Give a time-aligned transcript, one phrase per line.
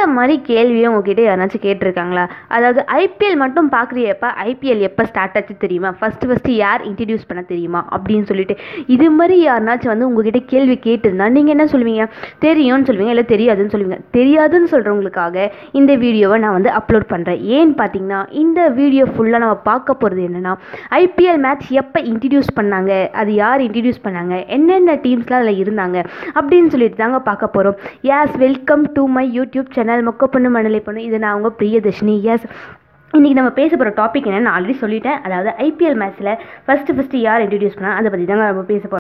[0.00, 2.22] இந்த மாதிரி கேள்வியை உங்ககிட்ட யாராச்சும் கேட்டிருக்காங்களா?
[2.56, 5.90] அதாவது ஐபிஎல் மட்டும் பார்க்குறியப்ப ஐபிஎல் எப்போ ஸ்டார்ட் ஆச்சு தெரியுமா?
[5.98, 7.80] ஃபஸ்ட்டு ஃபஸ்ட்டு யார் இன்ட்ரடியூஸ் பண்ண தெரியுமா?
[7.96, 8.54] அப்படின்னு சொல்லிட்டு.
[8.94, 12.06] இது மாதிரி யாருனாச்சும் வந்து உங்ககிட்ட கேள்வி கேட்டிருந்தா நீங்கள் என்ன சொல்லுவீங்க?
[12.46, 13.98] தெரியும்னு சொல்லுவீங்க இல்லை தெரியாதுன்னு சொல்லுவீங்க?
[14.16, 15.44] தெரியாதுன்னு சொல்கிறவங்களுக்காக
[15.80, 20.54] இந்த வீடியோவை நான் வந்து அப்லோட் பண்ணுறேன் ஏன்னு பார்த்தீங்கன்னா இந்த வீடியோ ஃபுல்லாக நம்ம பார்க்க போகிறது என்னென்னா
[21.02, 22.90] ஐபிஎல் மேட்ச் எப்போ இன்ட்ரடியூஸ் பண்ணாங்க?
[23.22, 24.34] அது யார் இன்ட்ரடியூஸ் பண்ணாங்க?
[24.58, 25.98] என்னென்ன டீம்ஸ்லாம் அதில் இருந்தாங்க?
[26.38, 27.78] அப்படின்னு சொல்லிட்டு தாங்க பார்க்க போகிறோம்
[28.12, 32.16] yes welcome to my YouTube channel மொக்க பொண்ணு மணலை பொண்ணு இது நான் அவங்க பிரியதர்ஷினி.
[32.32, 32.46] எஸ்
[33.16, 35.20] இன்றைக்கி நம்ம பேச போகிற டாபிக் என்னென்னு நான் ஆல்ரெடி சொல்லிட்டேன்.
[35.26, 36.32] அதாவது ஐபிஎல் மேட்ச்சில்
[36.66, 38.99] ஃபஸ்ட்டு ஃபஸ்ட்டு யார் இன்ட்ரடியூஸ் பண்ணால் அதை பற்றி தாங்க நம்ம பேச போகிறோம்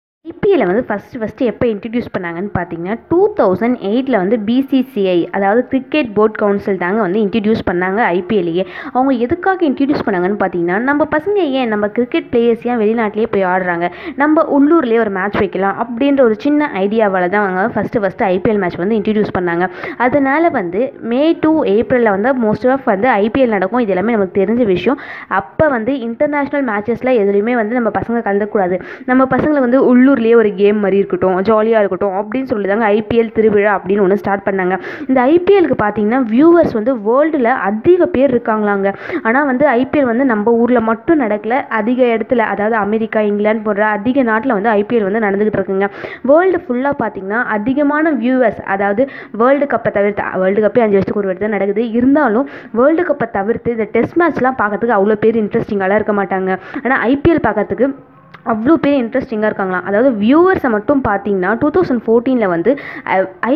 [0.42, 6.08] ஐபிஎல்லை வந்து ஃபஸ்ட்டு ஃபஸ்ட்டு எப்போ இன்ட்ரடியூஸ் பண்ணாங்கன்னு பார்த்தீங்கன்னா டூ தௌசண்ட் எயிட்டில் வந்து பிசிசிஐ அதாவது கிரிக்கெட்
[6.16, 11.70] போர்ட் கவுன்சில் தாங்க வந்து இன்ட்ரடியூஸ் பண்ணாங்க ஐபிஎல்லையே அவங்க எதுக்காக இன்ட்ரடியூஸ் பண்ணாங்கன்னு பார்த்தீங்கன்னா நம்ம பசங்க ஏன்
[11.74, 13.88] நம்ம கிரிக்கெட் பிளேயர்ஸ் ஏன் வெளிநாட்டிலே போய் ஆடுறாங்க?
[14.22, 18.80] நம்ம உள்ளூர்லேயே ஒரு மேட்ச் வைக்கலாம் அப்படின்ற ஒரு சின்ன ஐடியாவால் தான் அவங்க ஃபஸ்ட்டு ஃபஸ்ட்டு ஐபிஎல் மேட்ச்
[18.82, 19.68] வந்து இன்ட்ரடியூஸ் பண்ணாங்க.
[20.06, 20.82] அதனால் வந்து
[21.12, 23.84] மே டு ஏப்ரலில் வந்து மோஸ்ட் ஆஃப் வந்து ஐபிஎல் நடக்கும்.
[23.86, 25.00] இது எல்லாமே நமக்கு தெரிஞ்ச விஷயம்.
[25.40, 28.78] அப்போ வந்து இன்டர்நேஷ்னல் மேட்சஸில் எதுலேயுமே வந்து நம்ம பசங்க கலந்துக்கூடாது
[29.12, 33.72] நம்ம பசங்களை வந்து உள்ளூர்லேயே ஒரு கேம் மாதிரி இருக்கட்டும் ஜாலியாக இருக்கட்டும் அப்படின்னு சொல்லி தாங்க ஐபிஎல் திருவிழா
[33.78, 34.74] அப்படின்னு ஒன்று ஸ்டார்ட் பண்ணாங்க.
[35.08, 38.88] இந்த ஐபிஎலுக்கு பார்த்தீங்கன்னா வியூவர்ஸ் வந்து வேர்ல்டில் அதிக பேர் இருக்காங்களாங்க.
[39.28, 41.56] ஆனால் வந்து ஐபிஎல் வந்து நம்ம ஊரில் மட்டும் நடக்கல.
[41.80, 45.88] அதிக இடத்துல அதாவது அமெரிக்கா இங்கிலாந்து போன்ற அதிக நாட்டில் வந்து ஐபிஎல் வந்து நடந்துகிட்டு இருக்குங்க.
[46.30, 49.02] வேர்ல்டு ஃபுல்லாக பார்த்தீங்கன்னா அதிகமான வியூவர்ஸ் அதாவது
[49.42, 51.84] வேர்ல்டு கப்பை தவிர்த்து வேர்ல்டு கப்பே அஞ்சு வருஷத்துக்கு ஒரு வாட்டி தான் நடக்குது.
[51.98, 52.48] இருந்தாலும்
[52.80, 56.50] வேர்ல்டு கப்பை தவிர்த்து இந்த டெஸ்ட் மேட்ச்லாம் பார்க்கறதுக்கு அவ்வளோ பேர் இன்ட்ரெஸ்டிங்காலாம் இருக்க மாட்டாங்க.
[56.84, 57.88] ஆனால் ஐபிஎல் பார்க்கறதுக்கு
[58.50, 62.70] அவ்வளோ பேர் இன்ட்ரெஸ்டிங்காக இருக்காங்களாம் அதாவது வியூவர்ஸை மட்டும் பார்த்தீங்கன்னா டூ தௌசண்ட் ஃபோர்டீனில் வந்து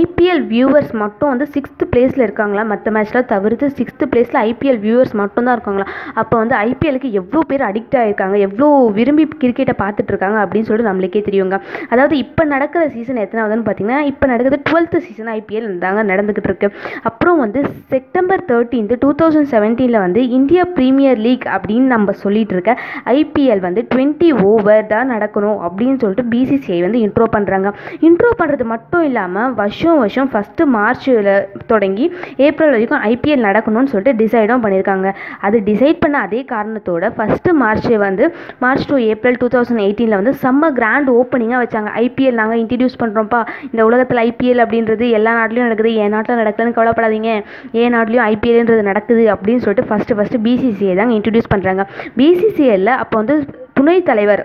[0.00, 2.62] ஐபிஎல் வியூவர்ஸ் மட்டும் வந்து சிக்ஸ்த்து பிளேஸில் இருக்காங்களா?
[2.72, 5.86] மற்ற மேட்ச்லாம் தவிர்த்து சிக்ஸ்த்து பிளேஸில் ஐபிஎல் வியூவர்ஸ் மட்டும் தான் இருக்காங்களா?
[6.20, 11.22] அப்போ வந்து ஐபிஎலுக்கு எவ்வளோ பேர் அடிக்ட் ஆகிருக்காங்க எவ்வளோ விரும்பி கிரிக்கெட்டை பார்த்துட்டு இருக்காங்க அப்படின்னு சொல்லிட்டு நம்மளுக்கே
[11.28, 11.58] தெரியுங்க.
[11.92, 16.68] அதாவது இப்போ நடக்கிற சீசன் எத்தனாவதுன்னு பார்த்தீங்கன்னா இப்போ நடக்கிறது டுவெல்த்து சீசன் ஐபிஎல் தாங்க நடந்துக்கிட்டு இருக்கு
[17.10, 17.60] அப்புறம் வந்து
[17.94, 22.72] செப்டம்பர் தேர்ட்டீன்த்து டூ தௌசண்ட் செவன்டீனில் வந்து இந்தியா ப்ரீமியர் லீக் அப்படின்னு நம்ம சொல்லிட்டு இருக்க
[23.16, 27.70] ஐபிஎல் வந்து டுவெண்ட்டி ஓவர் தான் நடக்கணும் அப்படின்னு சொல்லிட்டு பிசிசிஐ வந்து இன்ட்ரோ பண்ணுறாங்க
[28.08, 31.30] இன்ட்ரோ பண்ணுறது மட்டும் இல்லாமல் வருஷம் வருஷம் ஃபஸ்ட்டு மார்ச்சில்
[31.72, 32.06] தொடங்கி
[32.46, 35.08] ஏப்ரல் வரைக்கும் ஐபிஎல் நடக்கணும்னு சொல்லிட்டு டிசைடும் பண்ணியிருக்காங்க
[35.48, 38.24] அது டிசைட் பண்ண அதே காரணத்தோட ஃபஸ்ட்டு மார்ச் வந்து
[38.64, 41.90] March to April two thousand எயிட்டீனில் வந்து செம்ம கிராண்ட் ஓப்பனிங்காக வச்சாங்க.
[42.04, 45.92] ஐபிஎல் நாங்கள் இன்ட்ரடியூஸ் பண்ணுறோம்ப்பா இந்த உலகத்தில் ஐபிஎல் அப்படின்றது எல்லா நாட்டிலையும் நடக்குது.
[46.04, 47.30] என் நாட்டில் நடக்கலன்னு கவலைப்படாதீங்க.
[47.82, 51.84] என் நாட்டிலையும் ஐபிஎல்ன்றது நடக்குது அப்படின்னு சொல்லிட்டு ஃபஸ்ட்டு ஃபஸ்ட்டு பிசிசிஐ தாங்க இன்ட்ரடியூஸ் பண்ணுறாங்க
[52.20, 53.36] பிசிசிஐயில் அப்போ வந்து
[53.78, 54.44] துணைத் தலைவர்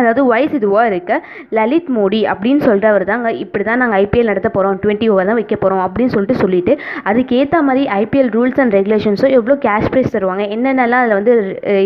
[0.00, 1.12] அதாவது வயசு இதுவாக இருக்க
[1.58, 5.54] லலித் மோடி அப்படின்னு சொல்கிறவர் தாங்க இப்படி தான் நாங்கள் ஐபிஎல் நடத்த போகிறோம் டுவெண்ட்டி ஓவர் தான் வைக்க
[5.62, 6.72] போகிறோம் அப்படின்னு சொல்லிட்டு சொல்லிட்டு
[7.10, 11.32] அதுக்கேற்ற மாதிரி ஐபிஎல் ரூல்ஸ் அண்ட் ரெகுலேஷன்ஸும் எவ்வளோ கேஷ் ப்ரைஸ் தருவாங்க என்னென்னலாம் அதில் வந்து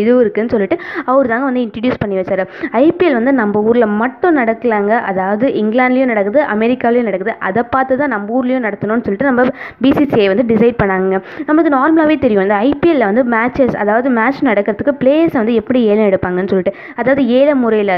[0.03, 0.77] இதுவும் இது இருக்குன்னு சொல்லிட்டு
[1.11, 2.43] அவர் தாங்க வந்து இன்ட்ரடியூஸ் பண்ணி வச்சார்.
[2.83, 4.93] ஐபிஎல் வந்து நம்ம ஊரில் மட்டும் நடக்கலாங்க.
[5.11, 7.33] அதாவது இங்கிலாந்துலேயும் நடக்குது அமெரிக்காலேயும் நடக்குது.
[7.49, 9.45] அதை பார்த்து தான் நம்ம ஊர்லேயும் நடத்தணும்னு சொல்லிட்டு நம்ம
[9.85, 11.21] பிசிசிஐ வந்து டிசைட் பண்ணாங்க
[11.51, 12.45] நமக்கு நார்மலாகவே தெரியும்.
[12.47, 16.75] இந்த ஐபிஎல்ல வந்து மேட்சஸ் அதாவது மேட்ச் நடக்கிறதுக்கு பிளேயர்ஸ் வந்து எப்படி ஏலம் எடுப்பாங்கன்னு சொல்லிட்டு.
[17.01, 17.95] அதாவது ஏல முறையில்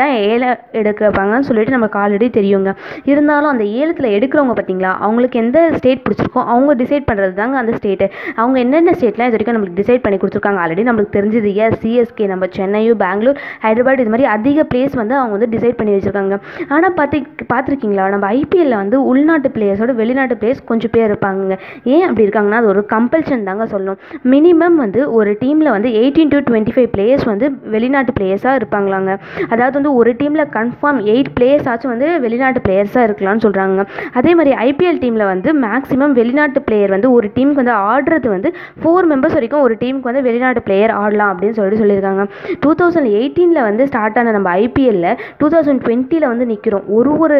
[0.00, 2.72] தான் ஏலம் எடுக்கப்பாங்கன்னு சொல்லிட்டு நமக்கு ஆல்ரெடி தெரியுங்க.
[3.10, 8.08] இருந்தாலும் அந்த ஏலத்தில் எடுக்கிறவங்க பார்த்தீங்களா அவங்களுக்கு எந்த ஸ்டேட் பிடிச்சிருக்கோ அவங்க டிசைட் பண்ணுறது தாங்க அந்த ஸ்டேட்டு
[8.40, 10.60] அவங்க என்னென்ன ஸ்டேட்லாம் இது வரைக்கும் நம்மளுக்கு டிசைட் பண்ணி கொடுத்துருக்காங்க.
[10.64, 15.34] ஆல்ரெடி நம்மளுக்கு தெரிஞ்சது ஏன் சிஎஸ்கே நம்ம சென்னையும் பெங்களூர் ஹைதராபாத் இது மாதிரி அதிக பிளேஸ் வந்து அவங்க
[15.36, 16.38] வந்து டிசைட் பண்ணி வச்சுருக்காங்க.
[16.74, 17.18] ஆனால் பார்த்து
[17.52, 21.58] பார்த்துருக்கீங்களா நம்ம ஐபிஎல்ல வந்து உள்நாட்டு பிளேயர்ஸோட வெளிநாட்டு பிளேயர்ஸ் கொஞ்சம் பேர் இருப்பாங்க
[21.94, 24.00] ஏன் அப்படி இருக்காங்கன்னா அது ஒரு கம்பல்ஷன் தாங்க சொல்லணும்.
[24.32, 29.10] மினிமம் வந்து ஒரு டீமில் வந்து eighteen to twenty five players வந்து வெளிநாட்டு பிளேயர்ஸாக இருப்பாங்களாங்க.
[29.48, 34.56] அதாவது வந்து ஒரு டீமில் கன்ஃபார்ம் எயிட் பிளேயர்ஸ் ஆச்சும் வந்து வெளிநாட்டு பிளேயர்ஸாக இருக்கலாம்னு சொல்கிறாங்க அதே மாதிரி
[34.68, 38.52] ஐபிஎல் டீமில் வந்து மேக்ஸிமம் வெளிநாட்டு பிளேயர் வந்து ஒரு டீமுக்கு வந்து ஆடுறது வந்து
[38.82, 42.24] ஃபோர் மெம்பர்ஸ் வரைக்கும் ஒரு டீமுக்கு வந்து வெளிநாட்டு பிளேயர் ஆடலாம் அப்படின்னு சொல்லிட்டு சொல்லியிருக்காங்க.
[42.60, 47.38] டூ தௌசண்ட் எயிட்டீனில் வந்து ஸ்டார்ட் ஆன நம்ம ஐபிஎல்லில் டூ தௌசண்ட் டுவெண்ட்டியில் வந்து நிற்கிறோம் ஒரு ஒரு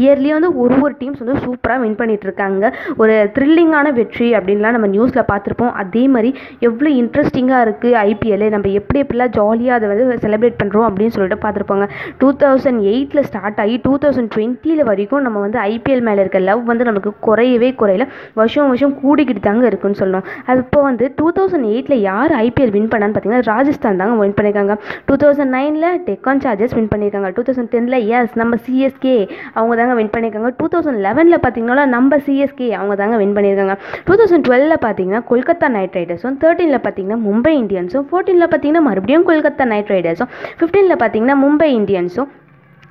[0.00, 2.68] இயர்லியாக வந்து ஒரு ஒரு டீம்ஸ் வந்து சூப்பராக வின் பண்ணிகிட்ருக்காங்க இருக்காங்க
[3.02, 5.72] ஒரு த்ரில்லிங்கான வெற்றி அப்படின்லாம் நம்ம நியூஸில் பார்த்துருப்போம்.
[5.82, 6.30] அதே மாதிரி
[6.68, 11.86] எவ்வளோ இன்ட்ரெஸ்டிங்காக இருக்குது ஐபிஎல் நம்ம எப்படி எப்படிலாம் ஜாலியாக அதை வந்து செலிப்ரேட் பண்ணுறோம் அப்படின்னு சொல்லிட்டு பார்த்துருப்பாங்க.
[12.20, 16.62] டூ தௌசண்ட் எயிட்டில் ஸ்டார்ட் ஆகி டூ தௌசண்ட் டுவெண்ட்டியில் வரைக்கும் நம்ம வந்து ஐபிஎல் மேலே இருக்க லவ்
[16.72, 18.06] வந்து நமக்கு குறையவே குறையல.
[18.40, 22.90] வருஷம் வருஷம் கூடிக்கிட்டு தாங்க இருக்குன்னு சொல்லணும் அது இப்போ வந்து டூ தௌசண்ட் எயிட்டில் யார் ஐபிஎல் வின்
[22.92, 24.76] பண்ணான்னு பார்த்தீங்கன்னா ராஜஸ்தான் தாங்க வின் பண்ணியிருக்காங்க
[25.08, 29.16] டூ தௌசண்ட் நைனில் டெக்கான் சார்ஜஸ் வின் பண்ணியிருக்காங்க டூ தௌசண்ட் டெனில் எஸ் நம்ம சிஎஸ்கே
[29.56, 30.52] அவங்க தாங்க வின் பண்ணியிருக்காங்க.
[30.60, 33.76] டூ தௌசண்ட் லெவனில் பார்த்தீங்கன்னா நம்ம சிஎஸ்கே அவங்க தாங்க வின் பண்ணியிருக்காங்க.
[34.08, 39.66] டூ தௌசண்ட் டுவெலில் பார்த்தீங்கன்னா கொல்கத்தா நைட் ரைடர்ஸும் தேர்ட்டீனில் பார்த்தீங்கன்னா மும்பை இந்தியன்ஸும் ஃபோர்டீனில் பார்த்தீங்கன்னா மறுபடியும் கொல்கத்தா
[39.72, 40.30] நைட் ரைடர்ஸும்
[40.60, 42.30] ஃபிஃப்டீனில் பார்த்தீங்கன்னா மும்பை இந்தியன்ஸும்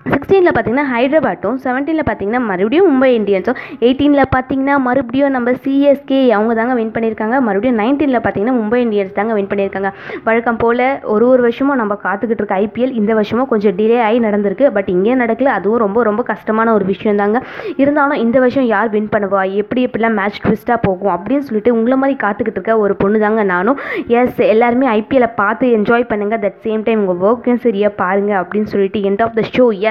[0.09, 6.73] சிக்ஸ்டீனில் பார்த்தீங்கன்னா ஹைதராபாத்தும் செவன்டீனில் பார்த்தீங்கன்னா மறுபடியும் மும்பை இந்தியன்ஸும் எயிட்டீனில் பார்த்தீங்கன்னா மறுபடியும் நம்ம சிஎஸ்கே அவங்க தாங்க
[6.73, 7.39] வின் பண்ணியிருக்காங்க.
[7.47, 9.89] மறுபடியும் நைன்டீனில் பார்த்தீங்கன்னா மும்பை இந்தியன்ஸ் தாங்க வின் பண்ணியிருக்காங்க.
[10.23, 14.67] வழக்கம் போல் ஒரு ஒரு வருஷமும் நம்ம காத்துக்கிட்டு இருக்க ஐபிஎல் இந்த வருஷமும் கொஞ்சம் டிலே ஆகி நடந்திருக்கு.
[14.77, 15.43] பட் இங்கே நடக்கல.
[15.43, 17.41] அதுவும் ரொம்ப ரொம்ப கஷ்டமான ஒரு விஷயம் தாங்க.
[17.75, 19.43] இருந்தாலும் இந்த வருஷம் யார் வின் பண்ணுவா?
[19.53, 21.13] எப்படி எப்படிலாம் மேட்ச் ட்விஸ்ட்டாக போகும்?
[21.17, 23.79] அப்படின்னு சொல்லிட்டு உங்களை மாதிரி காத்துக்கிட்டு இருக்க ஒரு பொண்ணு தாங்க நானும்.
[24.07, 28.99] எஸ் எல்லாருமே ஐபிஎல்லை பார்த்து என்ஜாய் பண்ணுங்கள் தட் சேம் டைம் உங்கள் ஒர்க்கையும் சரியாக பாருங்கள் அப்படின்னு சொல்லிட்டு
[29.11, 29.90] end of the show yes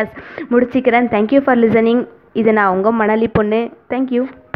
[0.50, 1.08] முடிச்சிக்கிறேன்.
[1.14, 2.02] Thank you for listening
[2.32, 3.60] இது நான் உங்கள் மணலி பொண்ணு.
[3.88, 4.22] தேங்க்யூ